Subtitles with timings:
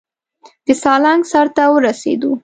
[0.65, 2.31] د سالنګ سر ته ورسېدو.